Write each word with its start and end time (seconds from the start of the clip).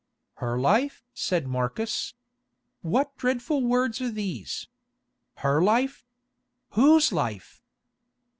"Her 0.37 0.57
life?" 0.59 1.03
said 1.13 1.45
Marcus. 1.45 2.15
"What 2.81 3.15
dreadful 3.17 3.61
words 3.61 4.01
are 4.01 4.09
these. 4.09 4.67
Her 5.35 5.61
life! 5.61 6.07
Whose 6.71 7.11
life?" 7.11 7.61